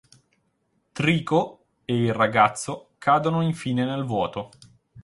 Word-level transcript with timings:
Trico 0.93 1.65
e 1.85 1.95
il 2.05 2.11
ragazzo 2.11 2.95
cadono 2.97 3.41
infine 3.43 3.85
nel 3.85 4.03
vuoto. 4.03 4.49